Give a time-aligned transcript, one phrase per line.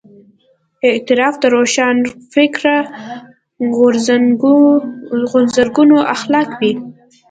[0.89, 2.77] اعتراف د روښانفکره
[5.31, 6.73] غورځنګونو اخلاق وي.